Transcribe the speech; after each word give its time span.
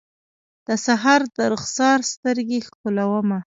د 0.67 0.69
سحر 0.85 1.21
درخسار 1.37 1.99
سترګې 2.13 2.59
ښکلومه 2.67 3.39